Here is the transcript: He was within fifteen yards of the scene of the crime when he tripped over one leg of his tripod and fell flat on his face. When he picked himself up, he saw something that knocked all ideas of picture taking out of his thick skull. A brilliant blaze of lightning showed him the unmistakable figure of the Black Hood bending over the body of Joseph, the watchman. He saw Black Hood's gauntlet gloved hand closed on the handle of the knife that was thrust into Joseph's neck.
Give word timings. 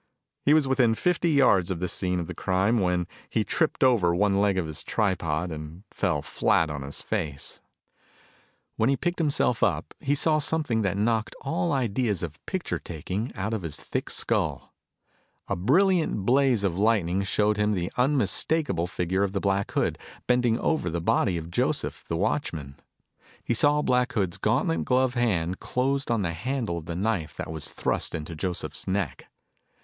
He 0.43 0.55
was 0.55 0.67
within 0.67 0.95
fifteen 0.95 1.37
yards 1.37 1.69
of 1.69 1.79
the 1.79 1.87
scene 1.87 2.19
of 2.19 2.25
the 2.25 2.33
crime 2.33 2.79
when 2.79 3.05
he 3.29 3.43
tripped 3.43 3.83
over 3.83 4.15
one 4.15 4.41
leg 4.41 4.57
of 4.57 4.65
his 4.65 4.83
tripod 4.83 5.51
and 5.51 5.83
fell 5.93 6.23
flat 6.23 6.71
on 6.71 6.81
his 6.81 7.03
face. 7.03 7.61
When 8.77 8.89
he 8.89 8.97
picked 8.97 9.19
himself 9.19 9.61
up, 9.61 9.93
he 9.99 10.15
saw 10.15 10.39
something 10.39 10.81
that 10.81 10.97
knocked 10.97 11.35
all 11.41 11.71
ideas 11.71 12.23
of 12.23 12.43
picture 12.47 12.79
taking 12.79 13.31
out 13.35 13.53
of 13.53 13.61
his 13.61 13.75
thick 13.77 14.09
skull. 14.09 14.73
A 15.47 15.55
brilliant 15.55 16.25
blaze 16.25 16.63
of 16.63 16.75
lightning 16.79 17.21
showed 17.21 17.57
him 17.57 17.73
the 17.73 17.91
unmistakable 17.95 18.87
figure 18.87 19.21
of 19.21 19.33
the 19.33 19.39
Black 19.39 19.69
Hood 19.69 19.99
bending 20.25 20.57
over 20.57 20.89
the 20.89 20.99
body 20.99 21.37
of 21.37 21.51
Joseph, 21.51 22.05
the 22.07 22.17
watchman. 22.17 22.79
He 23.43 23.53
saw 23.53 23.83
Black 23.83 24.11
Hood's 24.13 24.37
gauntlet 24.37 24.83
gloved 24.83 25.13
hand 25.13 25.59
closed 25.59 26.09
on 26.09 26.21
the 26.21 26.33
handle 26.33 26.79
of 26.79 26.87
the 26.87 26.95
knife 26.95 27.37
that 27.37 27.51
was 27.51 27.71
thrust 27.71 28.15
into 28.15 28.35
Joseph's 28.35 28.87
neck. 28.87 29.27